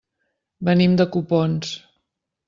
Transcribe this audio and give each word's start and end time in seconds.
Venim 0.69 0.95
de 1.01 1.05
Copons. 1.15 1.75